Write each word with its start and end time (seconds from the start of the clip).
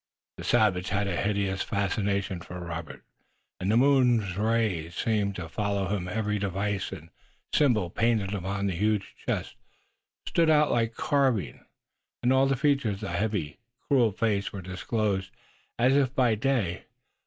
The 0.37 0.43
savage 0.43 0.89
had 0.89 1.05
a 1.07 1.15
hideous 1.15 1.61
fascination 1.61 2.41
for 2.41 2.59
Robert, 2.59 3.03
and 3.59 3.69
the 3.69 3.77
moon's 3.77 4.35
rays 4.35 4.95
seemed 4.95 5.35
to 5.35 5.47
follow 5.47 5.89
him. 5.95 6.07
Every 6.07 6.39
device 6.39 6.91
and 6.91 7.11
symbol 7.53 7.91
painted 7.91 8.33
upon 8.33 8.65
the 8.65 8.73
huge 8.73 9.13
chest 9.27 9.57
stood 10.25 10.49
out 10.49 10.71
like 10.71 10.95
carving, 10.95 11.67
and 12.23 12.33
all 12.33 12.47
the 12.47 12.55
features 12.55 12.95
of 13.03 13.09
the 13.09 13.11
heavy, 13.11 13.59
cruel 13.87 14.11
face 14.11 14.51
were 14.51 14.63
disclosed 14.63 15.29
as 15.77 15.95
if 15.95 16.15
by 16.15 16.33
day. 16.33 16.85